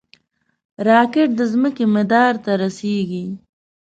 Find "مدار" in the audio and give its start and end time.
1.95-2.33